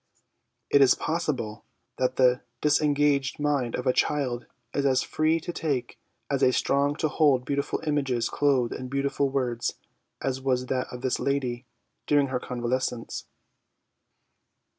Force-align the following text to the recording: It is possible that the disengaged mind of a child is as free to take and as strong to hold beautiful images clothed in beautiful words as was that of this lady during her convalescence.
It 0.71 0.81
is 0.81 0.95
possible 0.95 1.63
that 1.99 2.15
the 2.15 2.41
disengaged 2.59 3.39
mind 3.39 3.75
of 3.75 3.85
a 3.85 3.93
child 3.93 4.47
is 4.73 4.83
as 4.83 5.03
free 5.03 5.39
to 5.39 5.53
take 5.53 5.99
and 6.27 6.41
as 6.41 6.57
strong 6.57 6.95
to 6.95 7.07
hold 7.07 7.45
beautiful 7.45 7.83
images 7.85 8.27
clothed 8.27 8.73
in 8.73 8.87
beautiful 8.87 9.29
words 9.29 9.75
as 10.19 10.41
was 10.41 10.65
that 10.65 10.87
of 10.91 11.01
this 11.01 11.19
lady 11.19 11.67
during 12.07 12.29
her 12.29 12.39
convalescence. 12.39 13.27